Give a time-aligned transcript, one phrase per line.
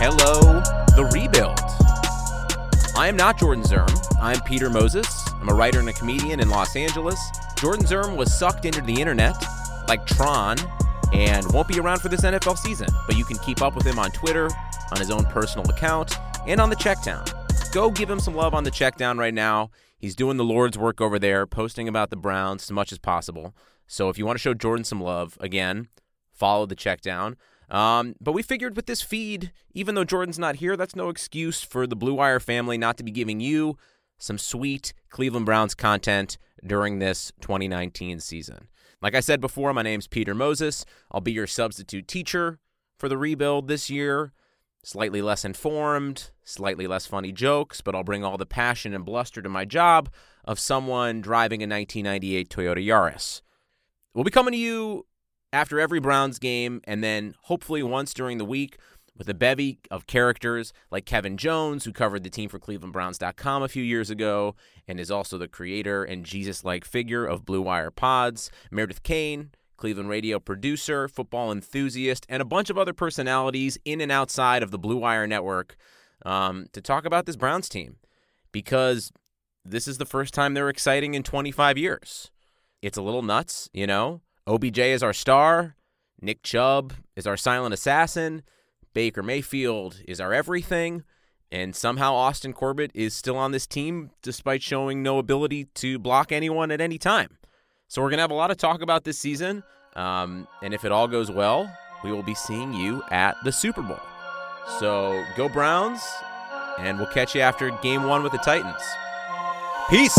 [0.00, 0.60] Hello,
[0.94, 1.58] the rebuild.
[2.96, 3.90] I am not Jordan Zirm.
[4.22, 5.28] I'm Peter Moses.
[5.40, 7.18] I'm a writer and a comedian in Los Angeles.
[7.56, 9.34] Jordan Zirm was sucked into the internet
[9.88, 10.56] like Tron
[11.12, 13.98] and won't be around for this NFL season, but you can keep up with him
[13.98, 14.48] on Twitter,
[14.92, 16.14] on his own personal account,
[16.46, 17.28] and on the Checkdown.
[17.72, 19.72] Go give him some love on the Checkdown right now.
[19.98, 23.52] He's doing the Lord's work over there, posting about the Browns as much as possible.
[23.88, 25.88] So if you want to show Jordan some love, again,
[26.38, 27.34] follow the Checkdown.
[27.70, 31.62] Um, but we figured with this feed, even though Jordan's not here, that's no excuse
[31.62, 33.76] for the Blue Wire family not to be giving you
[34.18, 38.68] some sweet Cleveland Browns content during this 2019 season.
[39.00, 40.84] Like I said before, my name's Peter Moses.
[41.12, 42.58] I'll be your substitute teacher
[42.98, 44.32] for the rebuild this year.
[44.82, 49.42] Slightly less informed, slightly less funny jokes, but I'll bring all the passion and bluster
[49.42, 50.08] to my job
[50.44, 53.42] of someone driving a 1998 Toyota Yaris.
[54.14, 55.06] We'll be coming to you
[55.52, 58.78] after every Browns game, and then hopefully once during the week
[59.16, 63.68] with a bevy of characters like Kevin Jones, who covered the team for ClevelandBrowns.com a
[63.68, 64.54] few years ago
[64.86, 69.50] and is also the creator and Jesus like figure of Blue Wire Pods, Meredith Kane,
[69.76, 74.70] Cleveland radio producer, football enthusiast, and a bunch of other personalities in and outside of
[74.70, 75.76] the Blue Wire network
[76.24, 77.96] um, to talk about this Browns team
[78.52, 79.12] because
[79.64, 82.30] this is the first time they're exciting in 25 years.
[82.82, 84.20] It's a little nuts, you know?
[84.48, 85.76] OBJ is our star.
[86.22, 88.42] Nick Chubb is our silent assassin.
[88.94, 91.04] Baker Mayfield is our everything.
[91.52, 96.32] And somehow Austin Corbett is still on this team despite showing no ability to block
[96.32, 97.36] anyone at any time.
[97.88, 99.62] So we're going to have a lot of talk about this season.
[99.96, 101.70] Um, and if it all goes well,
[102.02, 104.00] we will be seeing you at the Super Bowl.
[104.78, 106.02] So go Browns,
[106.78, 108.82] and we'll catch you after game one with the Titans.
[109.90, 110.18] Peace.